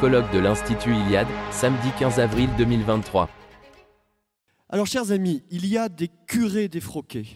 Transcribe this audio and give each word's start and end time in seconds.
colloque 0.00 0.32
de 0.32 0.38
l'Institut 0.38 0.94
Iliade, 0.94 1.28
samedi 1.50 1.90
15 1.98 2.18
avril 2.18 2.48
2023. 2.56 3.28
Alors, 4.70 4.86
chers 4.86 5.10
amis, 5.12 5.42
il 5.50 5.66
y 5.66 5.76
a 5.76 5.90
des 5.90 6.08
curés 6.26 6.68
défroqués. 6.68 7.26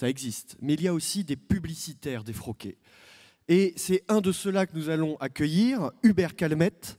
Ça 0.00 0.08
existe. 0.08 0.56
Mais 0.62 0.72
il 0.72 0.82
y 0.82 0.88
a 0.88 0.94
aussi 0.94 1.22
des 1.22 1.36
publicitaires 1.36 2.24
défroqués. 2.24 2.78
Et 3.46 3.74
c'est 3.76 4.04
un 4.08 4.22
de 4.22 4.32
ceux-là 4.32 4.66
que 4.66 4.74
nous 4.74 4.88
allons 4.88 5.18
accueillir, 5.18 5.90
Hubert 6.02 6.34
Calmette, 6.34 6.98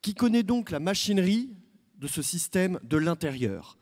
qui 0.00 0.14
connaît 0.14 0.42
donc 0.42 0.72
la 0.72 0.80
machinerie 0.80 1.50
de 1.98 2.08
ce 2.08 2.20
système 2.20 2.80
de 2.82 2.96
l'intérieur. 2.96 3.78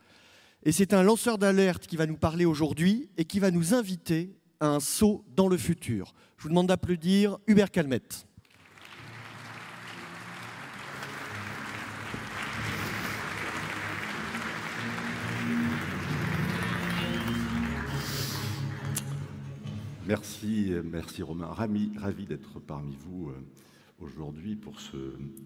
Et 0.63 0.73
c'est 0.73 0.93
un 0.93 1.03
lanceur 1.03 1.39
d'alerte 1.39 1.87
qui 1.87 1.97
va 1.97 2.05
nous 2.05 2.19
parler 2.19 2.45
aujourd'hui 2.45 3.09
et 3.17 3.25
qui 3.25 3.39
va 3.39 3.51
nous 3.51 3.73
inviter 3.73 4.37
à 4.61 4.69
un 4.69 4.81
saut 4.81 5.25
dans 5.35 5.49
le 5.49 5.57
futur. 5.57 6.13
Je 6.37 6.43
vous 6.43 6.51
demande 6.51 6.67
d'applaudir 6.67 7.39
Hubert 7.47 7.71
Calmette. 7.71 8.27
Merci, 20.11 20.73
merci 20.83 21.23
Romain. 21.23 21.47
Ravi, 21.47 22.27
d'être 22.27 22.59
parmi 22.59 22.97
vous 22.97 23.29
euh, 23.29 23.35
aujourd'hui 24.01 24.57
pour 24.57 24.81
ce 24.81 24.97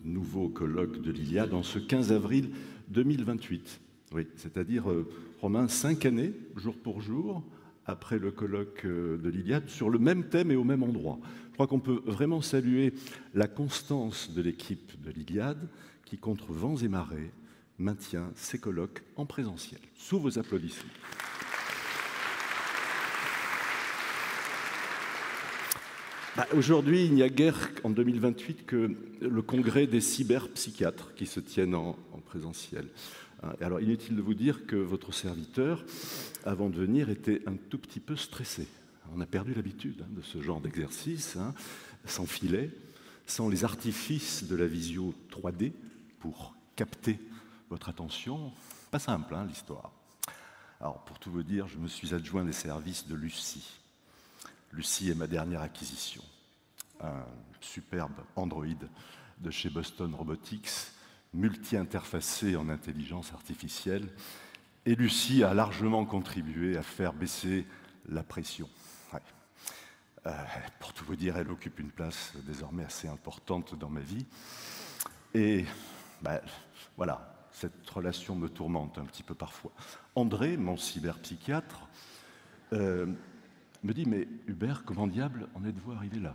nouveau 0.06 0.48
colloque 0.48 1.02
de 1.02 1.12
l'Iliade 1.12 1.52
en 1.52 1.62
ce 1.62 1.78
15 1.78 2.12
avril 2.12 2.48
2028. 2.88 3.82
Oui, 4.14 4.26
c'est-à-dire, 4.36 4.90
euh, 4.90 5.06
Romain, 5.42 5.68
cinq 5.68 6.06
années, 6.06 6.32
jour 6.56 6.78
pour 6.78 7.02
jour, 7.02 7.44
après 7.84 8.18
le 8.18 8.30
colloque 8.30 8.86
euh, 8.86 9.18
de 9.18 9.28
l'Iliade, 9.28 9.68
sur 9.68 9.90
le 9.90 9.98
même 9.98 10.30
thème 10.30 10.50
et 10.50 10.56
au 10.56 10.64
même 10.64 10.82
endroit. 10.82 11.18
Je 11.50 11.52
crois 11.52 11.66
qu'on 11.66 11.78
peut 11.78 12.00
vraiment 12.06 12.40
saluer 12.40 12.94
la 13.34 13.48
constance 13.48 14.32
de 14.32 14.40
l'équipe 14.40 14.98
de 15.02 15.10
l'Iliade 15.10 15.68
qui, 16.06 16.16
contre 16.16 16.54
vents 16.54 16.76
et 16.76 16.88
marées, 16.88 17.32
maintient 17.78 18.30
ces 18.34 18.58
colloques 18.58 19.02
en 19.16 19.26
présentiel. 19.26 19.80
Sous 19.94 20.18
vos 20.18 20.38
applaudissements. 20.38 20.88
Bah, 26.36 26.48
aujourd'hui, 26.52 27.04
il 27.04 27.14
n'y 27.14 27.22
a 27.22 27.28
guère 27.28 27.70
en 27.84 27.90
2028 27.90 28.66
que 28.66 28.96
le 29.20 29.42
congrès 29.42 29.86
des 29.86 30.00
cyberpsychiatres 30.00 31.14
qui 31.14 31.26
se 31.26 31.38
tiennent 31.38 31.76
en, 31.76 31.96
présentiel. 32.26 32.88
Hein, 33.44 33.52
alors, 33.60 33.80
inutile 33.80 34.16
de 34.16 34.20
vous 34.20 34.34
dire 34.34 34.66
que 34.66 34.74
votre 34.74 35.14
serviteur, 35.14 35.84
avant 36.44 36.70
de 36.70 36.76
venir, 36.76 37.08
était 37.08 37.42
un 37.46 37.54
tout 37.54 37.78
petit 37.78 38.00
peu 38.00 38.16
stressé. 38.16 38.66
On 39.14 39.20
a 39.20 39.26
perdu 39.26 39.54
l'habitude 39.54 40.02
hein, 40.02 40.10
de 40.10 40.22
ce 40.22 40.42
genre 40.42 40.60
d'exercice, 40.60 41.36
hein, 41.36 41.54
sans 42.04 42.26
filet, 42.26 42.72
sans 43.26 43.48
les 43.48 43.62
artifices 43.62 44.42
de 44.42 44.56
la 44.56 44.66
visio 44.66 45.14
3D 45.30 45.70
pour 46.18 46.56
capter 46.74 47.20
votre 47.70 47.88
attention. 47.88 48.50
Pas 48.90 48.98
simple, 48.98 49.36
l'histoire. 49.46 49.92
Alors, 50.80 51.04
pour 51.04 51.20
tout 51.20 51.30
vous 51.30 51.44
dire, 51.44 51.68
je 51.68 51.78
me 51.78 51.86
suis 51.86 52.12
adjoint 52.12 52.42
des 52.42 52.52
services 52.52 53.06
de 53.06 53.14
Lucie 53.14 53.83
Lucie 54.74 55.10
est 55.10 55.14
ma 55.14 55.28
dernière 55.28 55.62
acquisition. 55.62 56.22
Un 57.00 57.24
superbe 57.60 58.24
Android 58.34 58.66
de 59.38 59.50
chez 59.50 59.70
Boston 59.70 60.12
Robotics, 60.14 60.90
multi-interfacé 61.32 62.56
en 62.56 62.68
intelligence 62.68 63.32
artificielle. 63.32 64.08
Et 64.84 64.96
Lucie 64.96 65.44
a 65.44 65.54
largement 65.54 66.04
contribué 66.04 66.76
à 66.76 66.82
faire 66.82 67.12
baisser 67.12 67.66
la 68.08 68.24
pression. 68.24 68.68
Euh, 70.26 70.32
pour 70.80 70.92
tout 70.92 71.04
vous 71.04 71.16
dire, 71.16 71.36
elle 71.36 71.50
occupe 71.50 71.78
une 71.78 71.90
place 71.90 72.32
désormais 72.46 72.84
assez 72.84 73.06
importante 73.06 73.78
dans 73.78 73.90
ma 73.90 74.00
vie. 74.00 74.26
Et 75.34 75.66
ben, 76.22 76.40
voilà, 76.96 77.46
cette 77.52 77.88
relation 77.90 78.34
me 78.34 78.48
tourmente 78.48 78.98
un 78.98 79.04
petit 79.04 79.22
peu 79.22 79.34
parfois. 79.34 79.70
André, 80.14 80.56
mon 80.56 80.76
cyberpsychiatre, 80.76 81.88
euh, 82.72 83.06
me 83.84 83.92
dit 83.92 84.06
Mais 84.06 84.26
Hubert, 84.46 84.84
comment 84.84 85.06
diable 85.06 85.46
en 85.54 85.64
êtes-vous 85.64 85.92
arrivé 85.92 86.18
là? 86.18 86.34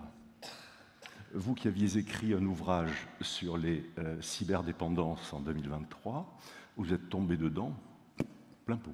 Vous 1.34 1.54
qui 1.54 1.68
aviez 1.68 1.98
écrit 1.98 2.34
un 2.34 2.46
ouvrage 2.46 3.08
sur 3.22 3.58
les 3.58 3.88
euh, 3.98 4.20
cyberdépendances 4.22 5.34
en 5.34 5.40
2023, 5.42 6.38
vous 6.78 6.94
êtes 6.94 7.10
tombé 7.10 7.38
dedans 7.38 7.74
plein 8.66 8.78
pot. 8.78 8.94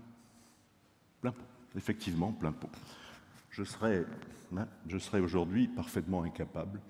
Plein 1.21 1.31
pot. 1.31 1.45
Effectivement, 1.77 2.31
plein 2.31 2.51
pot. 2.51 2.69
Je 3.51 3.63
serais, 3.63 4.05
hein, 4.55 4.67
aujourd'hui 5.13 5.67
parfaitement 5.67 6.23
incapable 6.23 6.81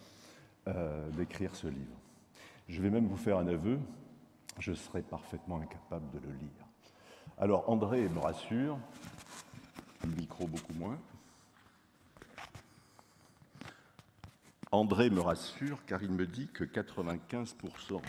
euh, 0.68 1.10
d'écrire 1.12 1.56
ce 1.56 1.68
livre. 1.68 1.98
Je 2.70 2.82
vais 2.82 2.90
même 2.90 3.08
vous 3.08 3.18
faire 3.18 3.38
un 3.38 3.48
aveu, 3.48 3.80
je 4.60 4.74
serais 4.74 5.04
parfaitement 5.04 5.60
incapable 5.60 6.10
de 6.12 6.20
le 6.28 6.34
lire. 6.34 6.66
Alors 7.38 7.70
André 7.70 8.08
me 8.10 8.20
rassure, 8.20 8.80
le 10.04 10.16
micro 10.16 10.48
beaucoup 10.48 10.74
moins, 10.74 10.98
André 14.76 15.10
me 15.10 15.22
rassure 15.22 15.80
car 15.86 16.04
il 16.04 16.12
me 16.12 16.28
dit 16.28 16.48
que 16.54 16.64
95%, 16.66 18.02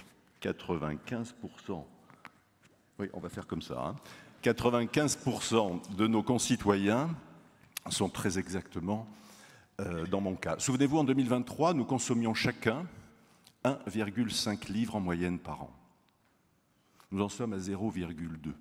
95%, 0.43 1.84
oui, 2.99 3.09
on 3.12 3.21
va 3.21 3.28
faire 3.28 3.47
comme 3.47 3.62
ça, 3.62 3.94
95% 4.43 5.56
hein, 5.56 5.81
de 5.97 6.06
nos 6.06 6.22
concitoyens 6.22 7.10
sont 7.88 8.09
très 8.09 8.38
exactement 8.38 9.06
euh, 9.81 10.06
dans 10.06 10.21
mon 10.21 10.34
cas. 10.34 10.56
Souvenez-vous, 10.59 10.99
en 10.99 11.04
2023, 11.04 11.75
nous 11.75 11.84
consommions 11.84 12.34
chacun 12.34 12.87
1,5 13.65 14.72
livres 14.72 14.97
en 14.97 15.00
moyenne 15.00 15.38
par 15.38 15.62
an. 15.62 15.71
Nous 17.12 17.22
en 17.22 17.28
sommes 17.28 17.53
à 17.53 17.59
0,2. 17.59 18.53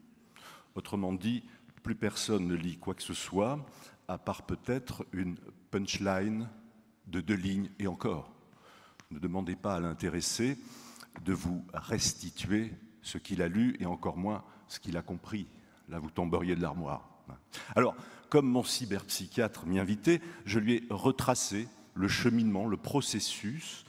Autrement 0.75 1.13
dit, 1.13 1.43
plus 1.81 1.95
personne 1.95 2.47
ne 2.47 2.55
lit 2.55 2.77
quoi 2.77 2.93
que 2.93 3.03
ce 3.03 3.13
soit, 3.15 3.59
à 4.07 4.19
part 4.19 4.43
peut-être 4.43 5.05
une 5.11 5.37
punchline 5.71 6.47
de 7.07 7.21
deux 7.21 7.35
lignes 7.35 7.69
et 7.79 7.87
encore. 7.87 8.31
Ne 9.11 9.19
demandez 9.19 9.55
pas 9.55 9.75
à 9.75 9.79
l'intéressé 9.79 10.57
de 11.23 11.33
vous 11.33 11.65
restituer 11.73 12.73
ce 13.01 13.17
qu'il 13.17 13.41
a 13.41 13.47
lu 13.47 13.75
et 13.79 13.85
encore 13.85 14.17
moins 14.17 14.43
ce 14.67 14.79
qu'il 14.79 14.97
a 14.97 15.01
compris. 15.01 15.47
Là, 15.89 15.99
vous 15.99 16.09
tomberiez 16.09 16.55
de 16.55 16.61
l'armoire. 16.61 17.09
Alors, 17.75 17.95
comme 18.29 18.47
mon 18.47 18.63
cyberpsychiatre 18.63 19.65
m'y 19.65 19.79
invitait, 19.79 20.21
je 20.45 20.59
lui 20.59 20.73
ai 20.73 20.83
retracé 20.89 21.67
le 21.93 22.07
cheminement, 22.07 22.67
le 22.67 22.77
processus 22.77 23.85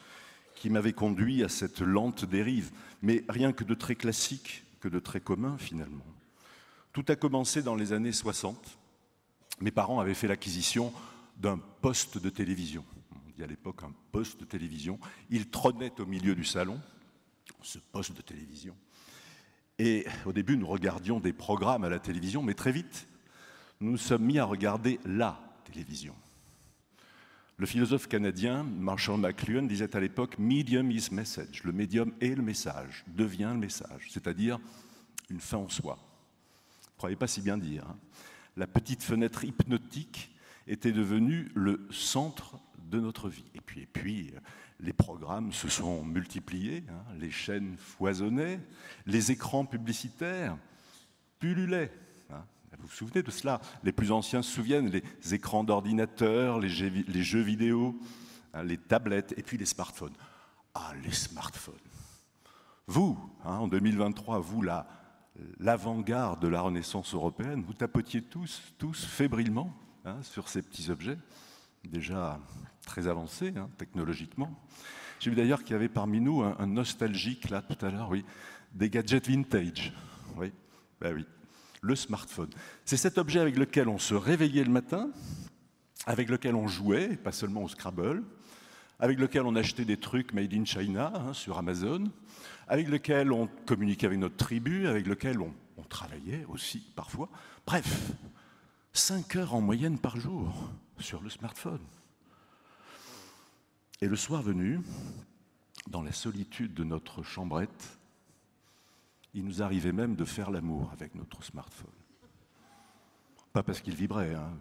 qui 0.55 0.69
m'avait 0.69 0.93
conduit 0.93 1.43
à 1.43 1.49
cette 1.49 1.81
lente 1.81 2.25
dérive, 2.25 2.71
mais 3.01 3.23
rien 3.29 3.53
que 3.53 3.63
de 3.63 3.73
très 3.73 3.95
classique, 3.95 4.63
que 4.79 4.87
de 4.87 4.99
très 4.99 5.19
commun 5.19 5.57
finalement. 5.57 6.05
Tout 6.93 7.05
a 7.09 7.15
commencé 7.15 7.61
dans 7.61 7.75
les 7.75 7.93
années 7.93 8.11
60. 8.11 8.77
Mes 9.61 9.71
parents 9.71 9.99
avaient 9.99 10.13
fait 10.13 10.27
l'acquisition 10.27 10.93
d'un 11.37 11.59
poste 11.81 12.17
de 12.17 12.29
télévision 12.29 12.83
y 13.41 13.43
à 13.43 13.47
l'époque 13.47 13.83
un 13.83 13.93
poste 14.11 14.39
de 14.39 14.45
télévision. 14.45 14.99
Il 15.29 15.49
trônait 15.49 15.99
au 15.99 16.05
milieu 16.05 16.35
du 16.35 16.43
salon, 16.43 16.79
ce 17.61 17.79
poste 17.79 18.15
de 18.15 18.21
télévision. 18.21 18.75
Et 19.79 20.05
au 20.25 20.33
début, 20.33 20.57
nous 20.57 20.67
regardions 20.67 21.19
des 21.19 21.33
programmes 21.33 21.83
à 21.83 21.89
la 21.89 21.99
télévision, 21.99 22.41
mais 22.41 22.55
très 22.55 22.71
vite, 22.71 23.07
nous 23.79 23.91
nous 23.91 23.97
sommes 23.97 24.23
mis 24.23 24.39
à 24.39 24.45
regarder 24.45 24.99
la 25.05 25.39
télévision. 25.65 26.15
Le 27.57 27.65
philosophe 27.65 28.07
canadien 28.07 28.63
Marshall 28.63 29.19
McLuhan 29.19 29.63
disait 29.63 29.95
à 29.95 29.99
l'époque 29.99 30.37
Medium 30.37 30.91
is 30.91 31.09
message. 31.11 31.63
Le 31.63 31.71
médium 31.71 32.11
est 32.21 32.35
le 32.35 32.43
message, 32.43 33.03
devient 33.07 33.49
le 33.51 33.59
message, 33.59 34.09
c'est-à-dire 34.11 34.59
une 35.29 35.39
fin 35.39 35.57
en 35.57 35.69
soi. 35.69 35.95
Vous 35.95 36.91
ne 36.93 36.97
croyez 36.97 37.15
pas 37.15 37.27
si 37.27 37.41
bien 37.41 37.57
dire. 37.57 37.83
Hein. 37.89 37.97
La 38.57 38.67
petite 38.67 39.03
fenêtre 39.03 39.43
hypnotique 39.43 40.31
était 40.67 40.91
devenue 40.91 41.51
le 41.55 41.87
centre 41.91 42.59
de 42.89 42.99
notre 42.99 43.29
vie. 43.29 43.45
Et 43.53 43.61
puis, 43.61 43.81
et 43.81 43.85
puis 43.85 44.33
les 44.79 44.93
programmes 44.93 45.51
se 45.53 45.69
sont 45.69 46.03
multipliés, 46.03 46.83
hein, 46.89 47.03
les 47.19 47.31
chaînes 47.31 47.75
foisonnaient, 47.77 48.59
les 49.05 49.31
écrans 49.31 49.65
publicitaires 49.65 50.57
pullulaient. 51.39 51.91
Hein. 52.31 52.43
Vous 52.79 52.87
vous 52.87 52.93
souvenez 52.93 53.23
de 53.23 53.31
cela? 53.31 53.59
Les 53.83 53.91
plus 53.91 54.11
anciens 54.11 54.41
se 54.41 54.51
souviennent, 54.51 54.89
les 54.89 55.33
écrans 55.33 55.63
d'ordinateur, 55.63 56.59
les, 56.59 56.69
jeux, 56.69 57.41
vidéo, 57.41 57.99
hein, 58.53 58.63
les 58.63 58.77
tablettes 58.77 59.33
et 59.37 59.43
puis 59.43 59.57
les 59.57 59.65
smartphones. 59.65 60.13
Ah, 60.75 60.93
les 61.03 61.11
smartphones. 61.11 61.75
Vous, 62.85 63.17
en 63.43 63.67
2023, 63.67 64.39
vous, 64.39 64.63
l'avant-garde 65.59 66.41
de 66.41 66.47
la 66.47 66.61
Renaissance 66.61 67.13
européenne, 67.13 67.63
vous 67.63 67.73
tapotiez 67.73 68.21
tous, 68.21 68.61
tous 68.77 69.05
fébrilement 69.05 69.73
sur 70.21 70.47
ces 70.47 70.61
petits 70.61 70.89
objets, 70.89 71.17
déjà 71.83 72.39
très 72.87 73.07
avancé 73.07 73.53
hein, 73.55 73.69
technologiquement. 73.77 74.49
J'ai 75.19 75.29
vu 75.29 75.35
d'ailleurs 75.35 75.63
qu'il 75.63 75.71
y 75.71 75.75
avait 75.75 75.89
parmi 75.89 76.19
nous 76.19 76.41
un, 76.41 76.65
nostalgique, 76.65 77.49
là, 77.49 77.61
tout 77.61 77.85
à 77.85 77.91
l'heure, 77.91 78.09
oui, 78.09 78.25
des 78.73 78.89
gadgets 78.89 79.27
vintage. 79.27 79.93
Oui, 80.35 80.51
ben 81.01 81.13
oui, 81.15 81.25
le 81.81 81.95
smartphone. 81.95 82.49
C'est 82.85 82.97
cet 82.97 83.17
objet 83.17 83.39
avec 83.39 83.57
lequel 83.57 83.89
on 83.89 83.97
se 83.97 84.13
réveillait 84.13 84.63
le 84.63 84.71
matin, 84.71 85.09
avec 86.05 86.29
lequel 86.29 86.55
on 86.55 86.67
jouait, 86.67 87.17
pas 87.17 87.31
seulement 87.31 87.63
au 87.63 87.67
Scrabble, 87.67 88.23
avec 88.99 89.19
lequel 89.19 89.43
on 89.43 89.55
achetait 89.55 89.85
des 89.85 89.97
trucs 89.97 90.33
made 90.33 90.53
in 90.53 90.65
China 90.65 91.11
hein, 91.15 91.33
sur 91.33 91.57
Amazon, 91.57 92.05
avec 92.67 92.87
lequel 92.87 93.31
on 93.31 93.47
communiquait 93.65 94.05
avec 94.05 94.19
notre 94.19 94.37
tribu, 94.37 94.87
avec 94.87 95.07
lequel 95.07 95.41
on, 95.41 95.53
on 95.77 95.83
travaillait 95.83 96.45
aussi 96.47 96.91
parfois. 96.95 97.29
Bref, 97.65 98.11
5 98.93 99.35
heures 99.35 99.55
en 99.55 99.61
moyenne 99.61 99.99
par 99.99 100.17
jour 100.17 100.71
sur 100.99 101.21
le 101.21 101.29
smartphone. 101.29 101.81
Et 104.01 104.07
le 104.07 104.15
soir 104.15 104.43
venu, 104.43 104.81
dans 105.87 106.03
la 106.03 106.11
solitude 106.11 106.73
de 106.73 106.83
notre 106.83 107.23
chambrette, 107.23 107.97
il 109.33 109.43
nous 109.43 109.63
arrivait 109.63 109.91
même 109.91 110.15
de 110.15 110.25
faire 110.25 110.51
l'amour 110.51 110.91
avec 110.93 111.15
notre 111.15 111.43
smartphone. 111.43 111.89
Pas 113.53 113.63
parce 113.63 113.81
qu'il 113.81 113.95
vibrait. 113.95 114.35
Hein. 114.35 114.51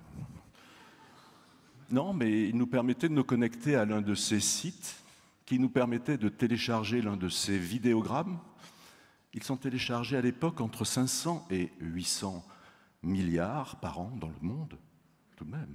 Non, 1.90 2.14
mais 2.14 2.48
il 2.48 2.56
nous 2.56 2.66
permettait 2.66 3.08
de 3.08 3.14
nous 3.14 3.24
connecter 3.24 3.76
à 3.76 3.84
l'un 3.84 4.00
de 4.00 4.14
ces 4.14 4.40
sites 4.40 5.02
qui 5.44 5.58
nous 5.58 5.68
permettait 5.68 6.18
de 6.18 6.28
télécharger 6.28 7.02
l'un 7.02 7.16
de 7.16 7.28
ces 7.28 7.58
vidéogrammes. 7.58 8.38
Ils 9.34 9.42
sont 9.42 9.56
téléchargés 9.56 10.16
à 10.16 10.22
l'époque 10.22 10.60
entre 10.62 10.84
500 10.84 11.46
et 11.50 11.70
800 11.80 12.42
milliards 13.02 13.76
par 13.80 14.00
an 14.00 14.10
dans 14.18 14.28
le 14.28 14.40
monde, 14.40 14.78
tout 15.36 15.44
de 15.44 15.50
même. 15.50 15.74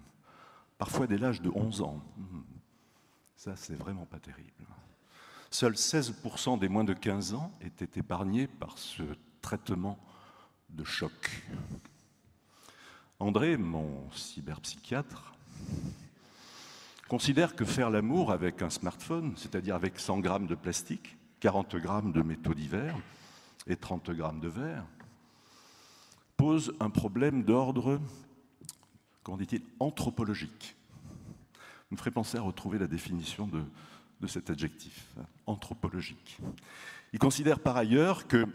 Parfois 0.77 1.05
dès 1.05 1.19
l'âge 1.19 1.41
de 1.41 1.51
11 1.53 1.81
ans. 1.81 2.03
Ça, 3.43 3.55
c'est 3.55 3.73
vraiment 3.73 4.05
pas 4.05 4.19
terrible. 4.19 4.67
Seuls 5.49 5.73
16% 5.73 6.59
des 6.59 6.69
moins 6.69 6.83
de 6.83 6.93
15 6.93 7.33
ans 7.33 7.51
étaient 7.59 7.99
épargnés 7.99 8.45
par 8.45 8.77
ce 8.77 9.01
traitement 9.41 9.97
de 10.69 10.83
choc. 10.83 11.43
André, 13.17 13.57
mon 13.57 14.07
cyberpsychiatre, 14.11 15.33
considère 17.09 17.55
que 17.55 17.65
faire 17.65 17.89
l'amour 17.89 18.31
avec 18.31 18.61
un 18.61 18.69
smartphone, 18.69 19.33
c'est-à-dire 19.37 19.73
avec 19.73 19.99
100 19.99 20.19
grammes 20.19 20.45
de 20.45 20.53
plastique, 20.53 21.17
40 21.39 21.77
grammes 21.77 22.11
de 22.11 22.21
métaux 22.21 22.53
divers 22.53 22.95
et 23.65 23.75
30 23.75 24.11
grammes 24.11 24.39
de 24.39 24.49
verre, 24.49 24.85
pose 26.37 26.75
un 26.79 26.91
problème 26.91 27.41
d'ordre, 27.41 27.99
comment 29.23 29.37
dit-il, 29.37 29.63
anthropologique. 29.79 30.75
Me 31.91 31.97
ferait 31.97 32.11
penser 32.11 32.37
à 32.37 32.41
retrouver 32.41 32.79
la 32.79 32.87
définition 32.87 33.47
de, 33.47 34.27
cet 34.27 34.49
adjectif, 34.49 35.07
anthropologique. 35.45 36.37
Il 37.13 37.19
considère 37.19 37.59
par 37.59 37.75
ailleurs 37.75 38.27
que 38.27 38.45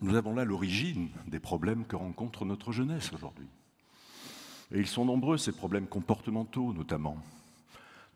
nous 0.00 0.16
avons 0.16 0.34
là 0.34 0.44
l'origine 0.44 1.08
des 1.26 1.38
problèmes 1.38 1.86
que 1.86 1.96
rencontre 1.96 2.44
notre 2.44 2.72
jeunesse 2.72 3.12
aujourd'hui. 3.12 3.46
Et 4.72 4.80
ils 4.80 4.86
sont 4.86 5.04
nombreux, 5.04 5.38
ces 5.38 5.52
problèmes 5.52 5.86
comportementaux 5.86 6.72
notamment. 6.72 7.22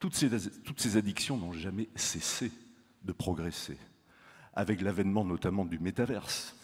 Toutes 0.00 0.14
ces, 0.14 0.28
toutes 0.64 0.80
ces 0.80 0.96
addictions 0.96 1.36
n'ont 1.38 1.52
jamais 1.52 1.88
cessé 1.94 2.50
de 3.04 3.12
progresser, 3.12 3.78
avec 4.54 4.80
l'avènement 4.80 5.24
notamment 5.24 5.64
du 5.64 5.78
métaverse, 5.78 6.54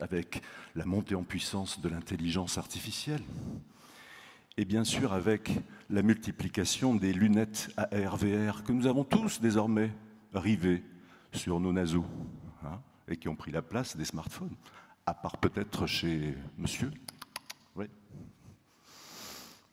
avec 0.00 0.42
la 0.74 0.84
montée 0.84 1.14
en 1.14 1.22
puissance 1.22 1.80
de 1.80 1.88
l'intelligence 1.88 2.58
artificielle, 2.58 3.22
et 4.58 4.64
bien 4.64 4.84
sûr 4.84 5.12
avec 5.12 5.50
la 5.90 6.02
multiplication 6.02 6.94
des 6.94 7.12
lunettes 7.12 7.70
AR-VR 7.76 8.64
que 8.64 8.72
nous 8.72 8.86
avons 8.86 9.04
tous 9.04 9.40
désormais 9.40 9.92
rivées 10.32 10.82
sur 11.32 11.60
nos 11.60 11.72
naseaux 11.72 12.06
hein, 12.64 12.80
et 13.06 13.16
qui 13.16 13.28
ont 13.28 13.36
pris 13.36 13.52
la 13.52 13.60
place 13.60 13.96
des 13.96 14.06
smartphones, 14.06 14.56
à 15.04 15.12
part 15.12 15.36
peut-être 15.36 15.86
chez 15.86 16.34
monsieur. 16.56 16.90
Oui. 17.74 17.86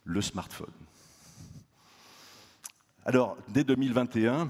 Le 0.03 0.21
smartphone. 0.21 0.74
Alors, 3.06 3.38
dès 3.50 3.63
2021, 3.63 4.50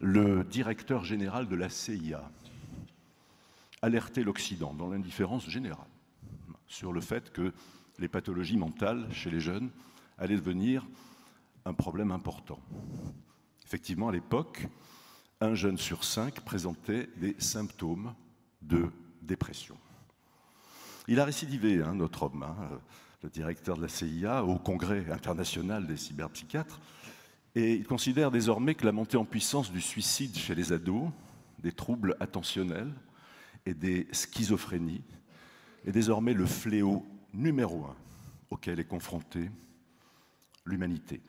le 0.00 0.44
directeur 0.44 1.04
général 1.04 1.48
de 1.48 1.56
la 1.56 1.68
CIA 1.68 2.30
alertait 3.82 4.22
l'Occident 4.22 4.72
dans 4.72 4.88
l'indifférence 4.88 5.48
générale 5.48 5.86
sur 6.66 6.92
le 6.92 7.00
fait 7.00 7.32
que 7.32 7.52
les 7.98 8.08
pathologies 8.08 8.56
mentales 8.56 9.06
chez 9.12 9.30
les 9.30 9.40
jeunes 9.40 9.70
allaient 10.18 10.36
devenir 10.36 10.86
un 11.64 11.74
problème 11.74 12.10
important. 12.12 12.60
Effectivement, 13.64 14.08
à 14.08 14.12
l'époque, 14.12 14.66
un 15.40 15.54
jeune 15.54 15.78
sur 15.78 16.04
cinq 16.04 16.40
présentait 16.40 17.08
des 17.16 17.34
symptômes 17.38 18.14
de 18.62 18.90
dépression. 19.22 19.76
Il 21.08 21.20
a 21.20 21.24
récidivé, 21.24 21.82
hein, 21.82 21.94
notre 21.94 22.24
homme, 22.24 22.42
hein, 22.42 22.80
le 23.22 23.30
directeur 23.30 23.76
de 23.76 23.82
la 23.82 23.88
CIA, 23.88 24.44
au 24.44 24.58
Congrès 24.58 25.10
international 25.10 25.86
des 25.86 25.96
cyberpsychiatres, 25.96 26.80
et 27.54 27.74
il 27.74 27.86
considère 27.86 28.30
désormais 28.30 28.74
que 28.74 28.84
la 28.84 28.92
montée 28.92 29.16
en 29.16 29.24
puissance 29.24 29.70
du 29.70 29.80
suicide 29.80 30.36
chez 30.36 30.54
les 30.54 30.72
ados, 30.72 31.10
des 31.58 31.72
troubles 31.72 32.16
attentionnels 32.20 32.92
et 33.64 33.74
des 33.74 34.06
schizophrénies 34.12 35.02
est 35.86 35.92
désormais 35.92 36.34
le 36.34 36.46
fléau 36.46 37.06
numéro 37.34 37.84
un 37.84 37.96
auquel 38.50 38.80
est 38.80 38.86
confrontée 38.86 39.50
l'humanité, 40.64 41.20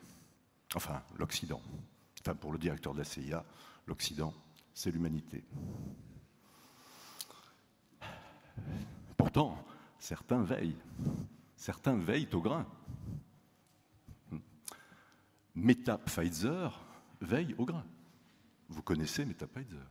enfin 0.74 1.02
l'Occident. 1.18 1.60
Enfin, 2.20 2.34
pour 2.34 2.52
le 2.52 2.58
directeur 2.58 2.92
de 2.92 2.98
la 2.98 3.04
CIA, 3.04 3.44
l'Occident, 3.86 4.34
c'est 4.74 4.90
l'humanité. 4.90 5.44
Pourtant, 9.16 9.64
certains 9.98 10.42
veillent, 10.42 10.76
certains 11.56 11.96
veillent 11.96 12.28
au 12.32 12.40
grain. 12.40 12.66
Meta 15.54 15.98
Pfizer 15.98 16.84
veille 17.20 17.54
au 17.58 17.64
grain. 17.64 17.84
Vous 18.68 18.82
connaissez 18.82 19.24
Meta 19.24 19.46
Pfizer 19.46 19.86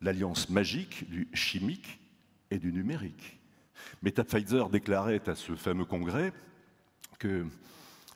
L'alliance 0.00 0.48
magique 0.50 1.08
du 1.08 1.28
chimique 1.32 2.00
et 2.50 2.58
du 2.58 2.72
numérique. 2.72 3.38
Pfizer 4.02 4.68
déclarait 4.70 5.28
à 5.28 5.34
ce 5.34 5.56
fameux 5.56 5.84
congrès 5.84 6.32
que 7.18 7.46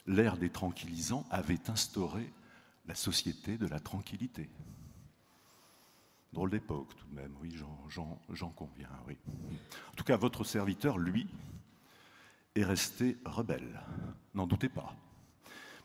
l'ère 0.06 0.36
des 0.36 0.50
tranquillisants 0.50 1.26
avait 1.30 1.70
instauré 1.70 2.32
la 2.86 2.94
société 2.94 3.58
de 3.58 3.66
la 3.66 3.80
tranquillité. 3.80 4.48
Drôle 6.32 6.50
d'époque 6.50 6.94
tout 6.96 7.06
de 7.06 7.14
même, 7.14 7.34
oui, 7.42 7.54
j'en 8.30 8.48
conviens, 8.50 8.88
oui. 9.06 9.16
En 9.90 9.94
tout 9.94 10.04
cas, 10.04 10.16
votre 10.16 10.44
serviteur, 10.44 10.98
lui, 10.98 11.26
est 12.54 12.64
resté 12.64 13.18
rebelle, 13.24 13.80
n'en 14.34 14.46
doutez 14.46 14.68
pas. 14.68 14.94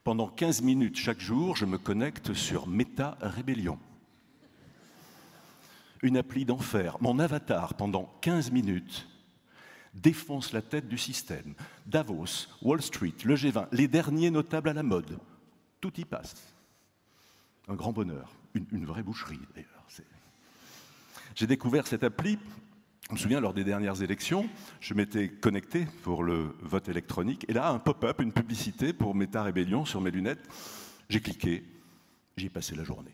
Pendant 0.04 0.30
15 0.30 0.62
minutes 0.62 0.96
chaque 0.96 1.20
jour, 1.20 1.58
je 1.58 1.66
me 1.66 1.78
connecte 1.78 2.34
sur 2.34 2.66
Meta 2.68 3.18
Rébellion. 3.20 3.78
Une 6.02 6.16
appli 6.16 6.46
d'enfer. 6.46 6.98
Mon 7.02 7.20
avatar, 7.20 7.74
pendant 7.74 8.06
15 8.22 8.52
minutes, 8.52 9.08
défonce 9.94 10.54
la 10.54 10.62
tête 10.62 10.88
du 10.88 10.98
système. 10.98 11.54
Davos, 11.86 12.48
Wall 12.62 12.82
Street, 12.82 13.14
le 13.24 13.36
G20, 13.36 13.68
les 13.72 13.88
derniers 13.88 14.32
notables 14.32 14.70
à 14.70 14.74
la 14.74 14.84
mode, 14.84 15.20
tout 15.82 16.00
y 16.00 16.06
passe. 16.06 16.36
Un 17.68 17.76
grand 17.76 17.92
bonheur, 17.92 18.34
une, 18.54 18.86
vraie 18.86 19.04
boucherie 19.04 19.40
d'ailleurs. 19.54 19.72
J'ai 21.36 21.46
découvert 21.46 21.86
cette 21.86 22.04
appli, 22.04 22.40
je 23.10 23.14
me 23.14 23.20
souviens 23.20 23.40
lors 23.40 23.54
des 23.54 23.64
dernières 23.64 24.02
élections, 24.02 24.50
je 24.80 24.96
m'étais 24.96 25.30
connecté 25.30 25.86
pour 26.02 26.24
le 26.24 26.56
vote 26.62 26.90
électronique, 26.90 27.46
et 27.48 27.54
là 27.54 27.70
un 27.70 27.78
pop-up, 27.78 28.20
une 28.22 28.34
publicité 28.34 28.92
pour 28.92 29.14
Meta 29.14 29.44
Rébellion 29.44 29.86
sur 29.86 30.02
mes 30.02 30.10
lunettes. 30.10 30.50
J'ai 31.10 31.22
cliqué, 31.22 31.64
j'y 32.38 32.48
ai 32.48 32.50
passé 32.50 32.76
la 32.76 32.84
journée. 32.84 33.14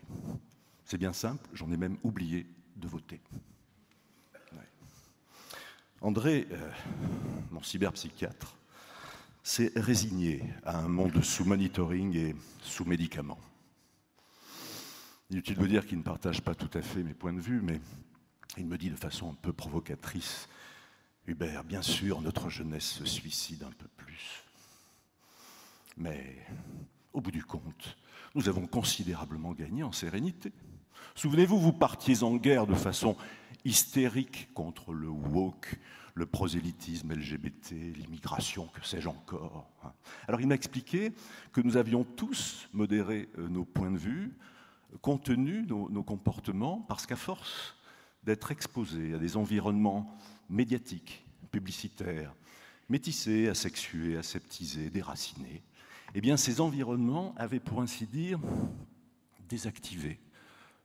C'est 0.86 0.96
bien 0.96 1.12
simple, 1.12 1.46
j'en 1.52 1.70
ai 1.70 1.76
même 1.76 1.98
oublié 2.02 2.46
de 2.76 2.88
voter. 2.88 3.20
André, 6.04 6.46
euh, 6.50 6.70
mon 7.50 7.62
cyberpsychiatre, 7.62 8.54
s'est 9.42 9.72
résigné 9.74 10.42
à 10.62 10.76
un 10.76 10.88
monde 10.88 11.24
sous 11.24 11.46
monitoring 11.46 12.14
et 12.14 12.36
sous 12.60 12.84
médicaments. 12.84 13.40
Inutile 15.30 15.56
de 15.56 15.66
dire 15.66 15.86
qu'il 15.86 15.96
ne 15.96 16.02
partage 16.02 16.42
pas 16.42 16.54
tout 16.54 16.68
à 16.74 16.82
fait 16.82 17.02
mes 17.02 17.14
points 17.14 17.32
de 17.32 17.40
vue, 17.40 17.62
mais 17.62 17.80
il 18.58 18.66
me 18.66 18.76
dit 18.76 18.90
de 18.90 18.96
façon 18.96 19.30
un 19.30 19.34
peu 19.34 19.54
provocatrice, 19.54 20.46
Hubert, 21.26 21.64
bien 21.64 21.80
sûr, 21.80 22.20
notre 22.20 22.50
jeunesse 22.50 22.84
se 22.84 23.06
suicide 23.06 23.62
un 23.62 23.72
peu 23.72 23.88
plus. 23.96 24.44
Mais 25.96 26.36
au 27.14 27.22
bout 27.22 27.30
du 27.30 27.46
compte, 27.46 27.96
nous 28.34 28.50
avons 28.50 28.66
considérablement 28.66 29.54
gagné 29.54 29.82
en 29.82 29.92
sérénité. 29.92 30.52
Souvenez-vous, 31.14 31.58
vous 31.58 31.72
partiez 31.72 32.22
en 32.22 32.36
guerre 32.36 32.66
de 32.66 32.74
façon 32.74 33.16
hystérique 33.64 34.48
contre 34.54 34.92
le 34.92 35.08
woke, 35.08 35.78
le 36.14 36.26
prosélytisme 36.26 37.12
LGBT, 37.12 37.72
l'immigration, 37.96 38.68
que 38.68 38.86
sais-je 38.86 39.08
encore. 39.08 39.66
Hein. 39.84 39.92
Alors 40.28 40.40
il 40.40 40.46
m'a 40.46 40.54
expliqué 40.54 41.12
que 41.52 41.60
nous 41.60 41.76
avions 41.76 42.04
tous 42.04 42.68
modéré 42.72 43.28
euh, 43.38 43.48
nos 43.48 43.64
points 43.64 43.90
de 43.90 43.98
vue, 43.98 44.32
contenu 45.00 45.64
nos, 45.66 45.90
nos 45.90 46.02
comportements, 46.02 46.84
parce 46.88 47.06
qu'à 47.06 47.16
force 47.16 47.74
d'être 48.22 48.50
exposés 48.50 49.14
à 49.14 49.18
des 49.18 49.36
environnements 49.36 50.16
médiatiques, 50.48 51.24
publicitaires, 51.50 52.34
métissés, 52.88 53.48
asexués, 53.48 54.16
aseptisés, 54.16 54.90
déracinés, 54.90 55.62
eh 56.14 56.20
bien 56.20 56.36
ces 56.36 56.60
environnements 56.60 57.34
avaient 57.36 57.60
pour 57.60 57.80
ainsi 57.80 58.06
dire 58.06 58.38
désactivé 59.48 60.20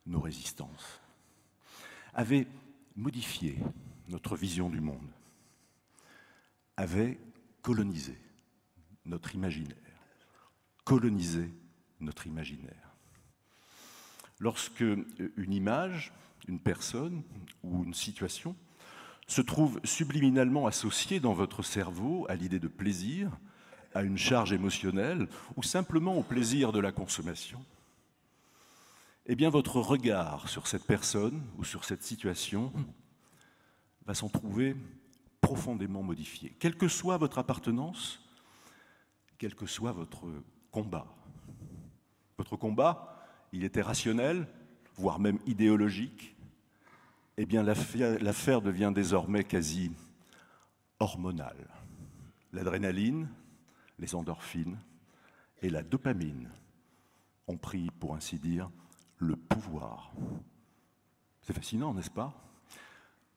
nos 0.05 0.19
résistances, 0.19 1.01
avaient 2.13 2.47
modifié 2.95 3.57
notre 4.07 4.35
vision 4.35 4.69
du 4.69 4.81
monde, 4.81 5.09
avaient 6.77 7.19
colonisé 7.61 8.17
notre 9.05 9.35
imaginaire, 9.35 9.75
colonisé 10.83 11.49
notre 11.99 12.27
imaginaire. 12.27 12.95
Lorsque 14.39 14.81
une 14.81 15.53
image, 15.53 16.13
une 16.47 16.59
personne 16.59 17.23
ou 17.63 17.83
une 17.83 17.93
situation 17.93 18.55
se 19.27 19.41
trouve 19.41 19.79
subliminalement 19.83 20.65
associée 20.65 21.19
dans 21.19 21.33
votre 21.33 21.61
cerveau 21.61 22.25
à 22.29 22.35
l'idée 22.35 22.59
de 22.59 22.67
plaisir, 22.67 23.29
à 23.93 24.03
une 24.03 24.17
charge 24.17 24.53
émotionnelle 24.53 25.27
ou 25.55 25.63
simplement 25.63 26.15
au 26.15 26.23
plaisir 26.23 26.71
de 26.71 26.79
la 26.79 26.91
consommation, 26.91 27.63
eh 29.31 29.36
bien 29.36 29.51
votre 29.51 29.79
regard 29.79 30.50
sur 30.50 30.65
cette 30.65 30.86
personne 30.86 31.43
ou 31.59 31.63
sur 31.63 31.86
cette 31.86 32.01
situation 32.01 32.74
va 34.07 34.15
s'en 34.15 34.27
trouver 34.27 34.75
profondément 35.39 36.01
modifié, 36.01 36.55
quelle 36.57 36.75
que 36.75 36.88
soit 36.88 37.17
votre 37.17 37.38
appartenance, 37.38 38.27
quel 39.38 39.53
que 39.53 39.67
soit 39.67 39.91
votre 39.91 40.25
combat. 40.71 41.05
Votre 42.39 42.55
combat, 42.55 43.24
il 43.53 43.63
était 43.63 43.83
rationnel, 43.83 44.48
voire 44.95 45.19
même 45.19 45.38
idéologique, 45.45 46.36
eh 47.38 47.45
bien 47.45 47.62
l'affaire 47.62 48.63
devient 48.63 48.91
désormais 48.95 49.43
quasi 49.43 49.91
hormonale. 51.00 51.67
L'adrénaline, 52.51 53.29
les 54.00 54.15
endorphines 54.15 54.79
et 55.62 55.69
la 55.69 55.83
dopamine 55.83 56.50
ont 57.45 57.57
pris, 57.57 57.91
pour 58.00 58.15
ainsi 58.15 58.39
dire, 58.39 58.71
le 59.19 59.35
pouvoir. 59.35 60.11
C'est 61.41 61.53
fascinant, 61.53 61.93
n'est-ce 61.93 62.09
pas? 62.09 62.33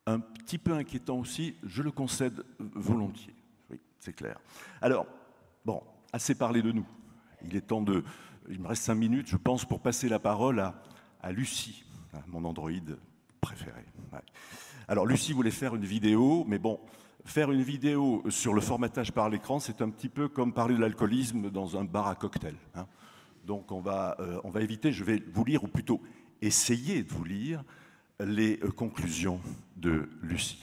Un 0.07 0.19
petit 0.19 0.59
peu 0.59 0.73
inquiétant 0.73 1.19
aussi, 1.19 1.55
je 1.63 1.83
le 1.83 1.91
concède 1.91 2.45
volontiers. 2.59 3.35
Oui, 3.71 3.81
c'est 4.01 4.13
clair. 4.13 4.41
Alors, 4.81 5.07
bon, 5.65 5.83
assez 6.13 6.35
parlé 6.35 6.63
de 6.63 6.73
nous. 6.73 6.87
Il 7.45 7.55
est 7.57 7.61
temps 7.61 7.83
de... 7.83 8.03
Il 8.49 8.61
me 8.61 8.67
reste 8.67 8.83
cinq 8.83 8.97
minutes, 8.97 9.29
je 9.29 9.37
pense, 9.37 9.65
pour 9.65 9.81
passer 9.81 10.09
la 10.09 10.19
parole 10.19 10.59
à, 10.59 10.83
à 11.21 11.31
Lucie, 11.31 11.85
mon 12.27 12.45
androïde 12.45 12.99
préféré. 13.41 13.85
Alors, 14.89 15.07
Lucie 15.07 15.33
voulait 15.33 15.53
faire 15.53 15.77
une 15.77 15.85
vidéo, 15.85 16.45
mais 16.49 16.59
bon, 16.59 16.81
faire 17.25 17.53
une 17.53 17.63
vidéo 17.63 18.25
sur 18.29 18.53
le 18.53 18.61
formatage 18.61 19.13
par 19.13 19.29
l'écran, 19.29 19.61
c'est 19.61 19.81
un 19.81 19.91
petit 19.91 20.09
peu 20.09 20.29
comme 20.29 20.53
parler 20.53 20.75
de 20.75 20.81
l'alcoolisme 20.81 21.51
dans 21.51 21.79
un 21.79 21.85
bar 21.85 22.09
à 22.09 22.17
cocktail. 22.17 22.57
Hein. 22.75 22.87
Donc 23.45 23.73
on 23.73 23.81
va, 23.81 24.17
euh, 24.21 24.41
on 24.45 24.51
va 24.51 24.63
éviter, 24.63 24.93
je 24.93 25.05
vais 25.05 25.23
vous 25.33 25.45
lire, 25.45 25.65
ou 25.65 25.69
plutôt 25.69 26.01
essayer 26.41 27.03
de 27.03 27.13
vous 27.13 27.25
lire, 27.25 27.65
les 28.21 28.59
euh, 28.63 28.71
conclusions 28.71 29.41
de 29.77 30.09
Lucie. 30.23 30.63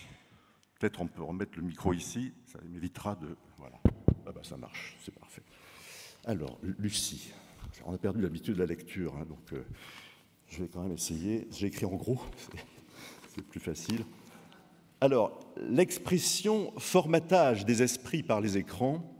Peut-être 0.79 1.01
on 1.01 1.07
peut 1.07 1.23
remettre 1.23 1.57
le 1.57 1.63
micro 1.63 1.93
ici, 1.93 2.33
ça 2.45 2.59
m'évitera 2.69 3.15
de... 3.15 3.35
Voilà. 3.57 3.75
Ah 4.25 4.31
bah 4.31 4.41
ça 4.43 4.55
marche, 4.55 4.97
c'est 5.03 5.13
parfait. 5.13 5.41
Alors, 6.25 6.57
Lucie, 6.77 7.33
on 7.85 7.93
a 7.93 7.97
perdu 7.97 8.21
l'habitude 8.21 8.55
de 8.55 8.59
la 8.59 8.65
lecture, 8.65 9.15
hein, 9.17 9.25
donc 9.27 9.53
euh, 9.53 9.63
je 10.47 10.63
vais 10.63 10.69
quand 10.69 10.81
même 10.81 10.93
essayer. 10.93 11.47
J'ai 11.51 11.67
écrit 11.67 11.85
en 11.85 11.95
gros, 11.95 12.21
c'est 13.35 13.43
plus 13.43 13.59
facile. 13.59 14.05
Alors, 15.01 15.39
l'expression 15.57 16.73
formatage 16.77 17.65
des 17.65 17.81
esprits 17.81 18.23
par 18.23 18.41
les 18.41 18.57
écrans 18.57 19.18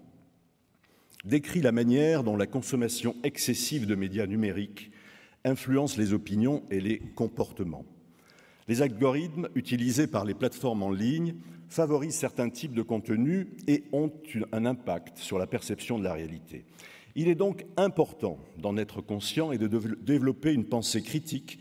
décrit 1.26 1.62
la 1.62 1.72
manière 1.72 2.24
dont 2.24 2.38
la 2.38 2.48
consommation 2.48 3.16
excessive 3.24 3.86
de 3.86 3.96
médias 3.96 4.28
numériques 4.28 4.92
influence 5.44 5.98
les 5.98 6.14
opinions 6.14 6.64
et 6.70 6.82
les 6.82 7.00
comportements. 7.00 7.86
Les 8.68 8.82
algorithmes 8.82 9.50
utilisés 9.56 10.08
par 10.08 10.26
les 10.26 10.34
plateformes 10.34 10.84
en 10.84 10.92
ligne 10.92 11.36
favorisent 11.70 12.16
certains 12.16 12.50
types 12.50 12.74
de 12.74 12.82
contenus 12.82 13.48
et 13.68 13.84
ont 13.92 14.12
un 14.52 14.66
impact 14.66 15.18
sur 15.18 15.40
la 15.40 15.48
perception 15.48 15.98
de 15.98 16.04
la 16.04 16.14
réalité. 16.14 16.66
Il 17.16 17.28
est 17.28 17.36
donc 17.36 17.66
important 17.78 18.38
d'en 18.58 18.78
être 18.78 19.02
conscient 19.02 19.52
et 19.52 19.58
de 19.58 19.68
développer 19.68 20.54
une 20.54 20.66
pensée 20.66 21.02
critique 21.02 21.60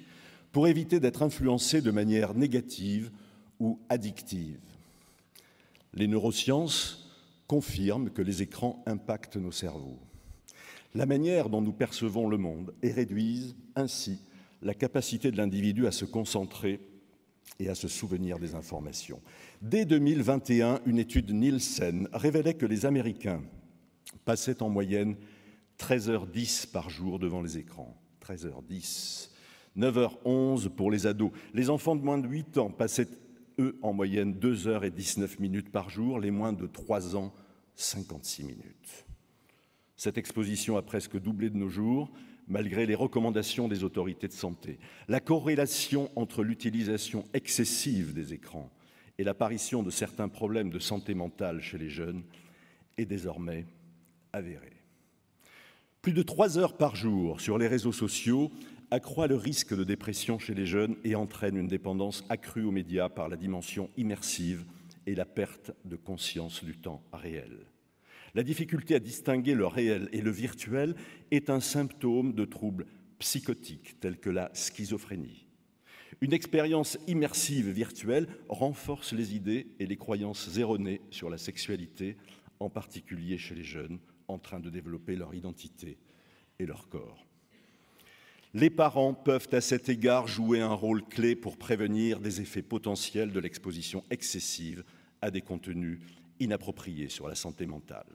pour 0.52 0.68
éviter 0.68 1.00
d'être 1.00 1.22
influencé 1.22 1.80
de 1.80 1.90
manière 1.90 2.34
négative 2.34 3.10
ou 3.60 3.78
addictive. 3.88 4.60
Les 5.94 6.06
neurosciences 6.06 7.07
confirment 7.48 8.10
que 8.10 8.22
les 8.22 8.42
écrans 8.42 8.84
impactent 8.86 9.36
nos 9.36 9.50
cerveaux, 9.50 9.98
la 10.94 11.06
manière 11.06 11.48
dont 11.48 11.62
nous 11.62 11.72
percevons 11.72 12.28
le 12.28 12.38
monde 12.38 12.74
et 12.82 12.92
réduisent 12.92 13.56
ainsi 13.74 14.20
la 14.62 14.74
capacité 14.74 15.30
de 15.32 15.36
l'individu 15.36 15.86
à 15.86 15.92
se 15.92 16.04
concentrer 16.04 16.80
et 17.58 17.68
à 17.68 17.74
se 17.74 17.88
souvenir 17.88 18.38
des 18.38 18.54
informations. 18.54 19.20
Dès 19.62 19.84
2021, 19.84 20.80
une 20.86 20.98
étude 20.98 21.32
Nielsen 21.32 22.08
révélait 22.12 22.54
que 22.54 22.66
les 22.66 22.86
Américains 22.86 23.42
passaient 24.24 24.62
en 24.62 24.68
moyenne 24.68 25.16
13h10 25.78 26.70
par 26.70 26.90
jour 26.90 27.18
devant 27.18 27.40
les 27.40 27.58
écrans. 27.58 27.96
13h10. 28.24 29.30
9h11 29.76 30.68
pour 30.68 30.90
les 30.90 31.06
ados. 31.06 31.30
Les 31.54 31.70
enfants 31.70 31.96
de 31.96 32.02
moins 32.02 32.18
de 32.18 32.28
8 32.28 32.58
ans 32.58 32.70
passaient 32.70 33.08
eux, 33.58 33.78
en 33.82 33.92
moyenne 33.92 34.34
2 34.34 34.68
heures 34.68 34.84
et 34.84 34.90
19 34.90 35.38
minutes 35.40 35.70
par 35.70 35.90
jour, 35.90 36.18
les 36.20 36.30
moins 36.30 36.52
de 36.52 36.66
3 36.66 37.16
ans, 37.16 37.32
56 37.76 38.44
minutes. 38.44 39.06
Cette 39.96 40.18
exposition 40.18 40.76
a 40.76 40.82
presque 40.82 41.18
doublé 41.18 41.50
de 41.50 41.56
nos 41.56 41.68
jours, 41.68 42.10
malgré 42.46 42.86
les 42.86 42.94
recommandations 42.94 43.68
des 43.68 43.84
autorités 43.84 44.28
de 44.28 44.32
santé. 44.32 44.78
La 45.08 45.20
corrélation 45.20 46.10
entre 46.16 46.42
l'utilisation 46.42 47.24
excessive 47.34 48.14
des 48.14 48.32
écrans 48.32 48.70
et 49.18 49.24
l'apparition 49.24 49.82
de 49.82 49.90
certains 49.90 50.28
problèmes 50.28 50.70
de 50.70 50.78
santé 50.78 51.14
mentale 51.14 51.60
chez 51.60 51.78
les 51.78 51.90
jeunes 51.90 52.22
est 52.96 53.06
désormais 53.06 53.66
avérée. 54.32 54.82
Plus 56.00 56.12
de 56.12 56.22
trois 56.22 56.58
heures 56.58 56.76
par 56.76 56.96
jour 56.96 57.40
sur 57.40 57.58
les 57.58 57.66
réseaux 57.66 57.92
sociaux 57.92 58.50
accroît 58.90 59.26
le 59.26 59.36
risque 59.36 59.76
de 59.76 59.84
dépression 59.84 60.38
chez 60.38 60.54
les 60.54 60.66
jeunes 60.66 60.96
et 61.04 61.14
entraîne 61.14 61.56
une 61.56 61.68
dépendance 61.68 62.24
accrue 62.28 62.64
aux 62.64 62.70
médias 62.70 63.08
par 63.08 63.28
la 63.28 63.36
dimension 63.36 63.90
immersive 63.96 64.64
et 65.06 65.14
la 65.14 65.24
perte 65.24 65.72
de 65.84 65.96
conscience 65.96 66.64
du 66.64 66.76
temps 66.76 67.02
réel. 67.12 67.66
La 68.34 68.42
difficulté 68.42 68.94
à 68.94 69.00
distinguer 69.00 69.54
le 69.54 69.66
réel 69.66 70.08
et 70.12 70.20
le 70.20 70.30
virtuel 70.30 70.94
est 71.30 71.50
un 71.50 71.60
symptôme 71.60 72.34
de 72.34 72.44
troubles 72.44 72.86
psychotiques 73.18 73.98
tels 74.00 74.18
que 74.18 74.30
la 74.30 74.50
schizophrénie. 74.52 75.46
Une 76.20 76.32
expérience 76.32 76.98
immersive 77.06 77.70
virtuelle 77.70 78.26
renforce 78.48 79.12
les 79.12 79.34
idées 79.34 79.68
et 79.78 79.86
les 79.86 79.96
croyances 79.96 80.56
erronées 80.56 81.00
sur 81.10 81.30
la 81.30 81.38
sexualité, 81.38 82.16
en 82.60 82.70
particulier 82.70 83.38
chez 83.38 83.54
les 83.54 83.64
jeunes 83.64 83.98
en 84.26 84.38
train 84.38 84.60
de 84.60 84.70
développer 84.70 85.16
leur 85.16 85.34
identité 85.34 85.98
et 86.58 86.66
leur 86.66 86.88
corps. 86.88 87.27
Les 88.54 88.70
parents 88.70 89.12
peuvent 89.12 89.48
à 89.52 89.60
cet 89.60 89.88
égard 89.88 90.26
jouer 90.26 90.60
un 90.60 90.72
rôle 90.72 91.04
clé 91.04 91.36
pour 91.36 91.58
prévenir 91.58 92.18
des 92.18 92.40
effets 92.40 92.62
potentiels 92.62 93.30
de 93.30 93.40
l'exposition 93.40 94.04
excessive 94.10 94.84
à 95.20 95.30
des 95.30 95.42
contenus 95.42 96.00
inappropriés 96.40 97.10
sur 97.10 97.28
la 97.28 97.34
santé 97.34 97.66
mentale. 97.66 98.06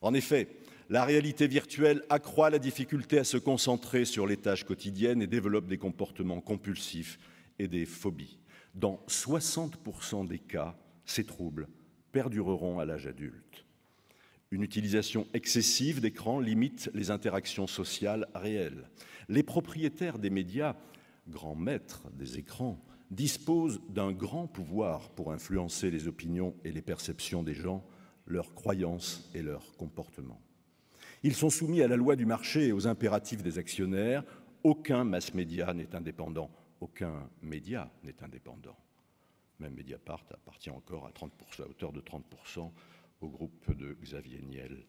En 0.00 0.14
effet, 0.14 0.48
la 0.88 1.04
réalité 1.04 1.46
virtuelle 1.46 2.02
accroît 2.08 2.50
la 2.50 2.58
difficulté 2.58 3.18
à 3.18 3.24
se 3.24 3.36
concentrer 3.36 4.04
sur 4.04 4.26
les 4.26 4.36
tâches 4.36 4.64
quotidiennes 4.64 5.22
et 5.22 5.26
développe 5.26 5.66
des 5.66 5.78
comportements 5.78 6.40
compulsifs 6.40 7.18
et 7.58 7.68
des 7.68 7.84
phobies. 7.84 8.38
Dans 8.74 9.04
60% 9.08 10.26
des 10.26 10.38
cas, 10.38 10.76
ces 11.04 11.24
troubles 11.24 11.68
perdureront 12.10 12.78
à 12.78 12.84
l'âge 12.84 13.06
adulte. 13.06 13.64
Une 14.52 14.62
utilisation 14.62 15.26
excessive 15.34 16.00
d'écran 16.00 16.38
limite 16.38 16.88
les 16.94 17.10
interactions 17.10 17.66
sociales 17.66 18.28
réelles 18.34 18.84
les 19.28 19.42
propriétaires 19.42 20.18
des 20.18 20.30
médias, 20.30 20.76
grands 21.28 21.54
maîtres 21.54 22.02
des 22.12 22.38
écrans, 22.38 22.78
disposent 23.10 23.80
d'un 23.88 24.12
grand 24.12 24.46
pouvoir 24.46 25.10
pour 25.10 25.32
influencer 25.32 25.90
les 25.90 26.08
opinions 26.08 26.54
et 26.64 26.72
les 26.72 26.82
perceptions 26.82 27.42
des 27.42 27.54
gens, 27.54 27.84
leurs 28.26 28.54
croyances 28.54 29.30
et 29.34 29.42
leurs 29.42 29.76
comportements. 29.76 30.40
Ils 31.22 31.34
sont 31.34 31.50
soumis 31.50 31.82
à 31.82 31.88
la 31.88 31.96
loi 31.96 32.16
du 32.16 32.26
marché 32.26 32.68
et 32.68 32.72
aux 32.72 32.86
impératifs 32.86 33.42
des 33.42 33.58
actionnaires. 33.58 34.24
Aucun 34.64 35.04
mass 35.04 35.34
média 35.34 35.72
n'est 35.72 35.94
indépendant. 35.94 36.50
Aucun 36.80 37.28
média 37.42 37.90
n'est 38.02 38.22
indépendant. 38.22 38.76
Même 39.60 39.74
Mediapart 39.74 40.24
appartient 40.30 40.70
encore 40.70 41.06
à, 41.06 41.12
30 41.12 41.32
à 41.58 41.68
hauteur 41.68 41.92
de 41.92 42.00
30% 42.00 42.70
au 43.22 43.28
groupe 43.28 43.76
de 43.76 43.96
Xavier 44.02 44.42
Niel. 44.42 44.84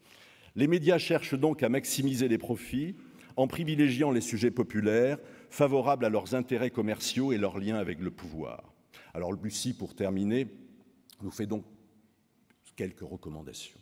Les 0.56 0.68
médias 0.68 0.98
cherchent 0.98 1.36
donc 1.36 1.64
à 1.64 1.70
maximiser 1.70 2.28
les 2.28 2.38
profits 2.38 2.96
en 3.36 3.48
privilégiant 3.48 4.12
les 4.12 4.22
sujets 4.22 4.52
populaires, 4.52 5.18
favorables 5.50 6.06
à 6.06 6.10
leurs 6.10 6.36
intérêts 6.36 6.70
commerciaux 6.70 7.32
et 7.32 7.38
leurs 7.38 7.58
liens 7.58 7.78
avec 7.78 8.00
le 8.00 8.12
pouvoir. 8.12 8.74
Alors 9.14 9.34
Lucie, 9.34 9.74
pour 9.74 9.96
terminer, 9.96 10.48
nous 11.22 11.32
fait 11.32 11.48
donc 11.48 11.64
quelques 12.76 13.02
recommandations. 13.02 13.80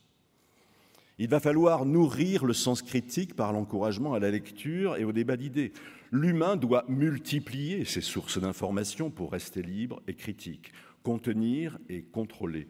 Il 1.18 1.28
va 1.28 1.40
falloir 1.40 1.86
nourrir 1.86 2.46
le 2.46 2.54
sens 2.54 2.82
critique 2.82 3.36
par 3.36 3.54
l'encouragement 3.54 4.14
à 4.14 4.20
la 4.20 4.32
lecture 4.32 4.98
et 4.98 5.04
au 5.04 5.12
débat 5.12 5.38
d'idées. 5.38 5.72
L'humain 6.12 6.56
doit 6.56 6.86
multiplier 6.88 7.86
ses 7.86 8.02
sources 8.02 8.40
d'informations 8.40 9.12
pour 9.12 9.32
rester 9.32 9.62
libre 9.62 10.02
et 10.08 10.16
critique, 10.16 10.72
contenir 11.04 11.78
et 11.90 12.02
contrôler 12.02 12.68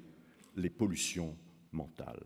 les 0.57 0.69
pollutions 0.69 1.35
mentales. 1.71 2.23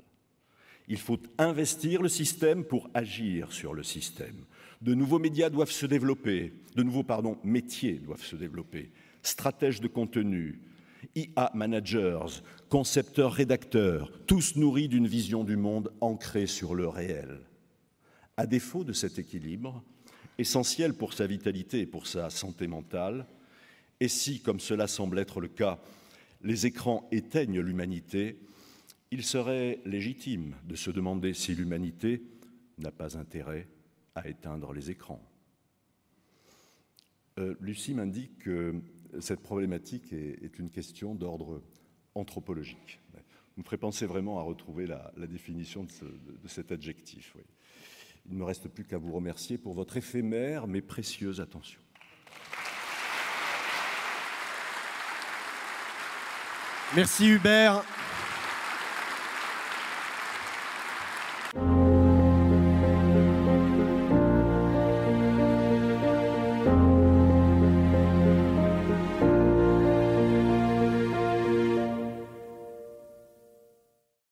Il 0.88 1.00
faut 1.00 1.20
investir 1.38 2.02
le 2.02 2.10
système 2.10 2.64
pour 2.64 2.90
agir 2.94 3.52
sur 3.52 3.74
le 3.74 3.84
système. 3.84 4.46
De 4.82 4.94
nouveaux 4.94 5.20
médias 5.20 5.50
doivent 5.50 5.72
se 5.72 5.86
développer, 5.86 6.54
de 6.75 6.84
nouveaux 6.84 7.06
métiers 7.44 7.96
doivent 7.96 8.24
se 8.24 8.36
développer. 8.36 8.92
Stratèges 9.24 9.82
de 9.82 9.88
contenu, 9.88 10.62
IA 11.16 11.52
managers, 11.56 12.42
concepteurs, 12.70 13.34
rédacteurs, 13.34 14.12
tous 14.28 14.56
nourris 14.56 14.88
d'une 14.88 15.08
vision 15.08 15.44
du 15.44 15.58
monde 15.58 15.92
ancrée 16.02 16.48
sur 16.48 16.75
le 16.75 16.88
réel. 16.88 17.40
À 18.38 18.46
défaut 18.46 18.84
de 18.84 18.94
cet 18.94 19.18
équilibre, 19.18 19.84
essentiel 20.38 20.94
pour 20.94 21.14
sa 21.14 21.25
vitalité 21.25 21.82
et 21.82 21.86
pour 21.86 22.06
sa 22.06 22.30
santé 22.30 22.68
mentale, 22.68 23.25
et 24.00 24.10
si, 24.10 24.42
comme 24.42 24.60
cela 24.60 24.88
semble 24.88 25.20
être 25.20 25.40
le 25.40 25.48
cas, 25.48 25.80
les 26.44 26.66
écrans 26.66 27.08
éteignent 27.12 27.62
l'humanité, 27.62 28.38
il 29.15 29.24
serait 29.24 29.79
légitime 29.86 30.55
de 30.65 30.75
se 30.75 30.91
demander 30.91 31.34
si 31.34 31.55
l'humanité 31.55 32.22
n'a 32.79 32.91
pas 32.91 33.17
intérêt 33.17 33.65
à 34.13 34.27
éteindre 34.27 34.74
les 34.74 34.91
écrans. 34.91 35.24
Euh, 37.39 37.55
Lucie 37.62 37.93
m'indique 37.93 38.39
que 38.39 38.75
cette 39.22 39.39
problématique 39.39 40.12
est, 40.12 40.60
une 40.60 40.69
question 40.69 41.15
d'ordre 41.15 41.63
anthropologique. 42.13 43.00
Vous 43.55 43.62
me 43.62 43.63
ferez 43.63 43.77
penser 43.77 44.05
vraiment 44.05 44.38
à 44.38 44.41
retrouver 44.41 44.86
la, 44.86 45.13
définition 45.29 45.86
de, 45.86 46.48
cet 46.50 46.74
adjectif. 46.74 47.38
Il 48.25 48.34
ne 48.34 48.39
me 48.39 48.43
reste 48.43 48.67
plus 48.67 48.84
qu'à 48.84 48.98
vous 48.98 49.13
remercier 49.13 49.57
pour 49.57 49.75
votre 49.75 49.95
éphémère 49.95 50.67
mais 50.67 50.81
précieuse 50.81 51.39
attention. 51.39 51.79
Merci 56.93 57.29
Hubert. 57.29 57.86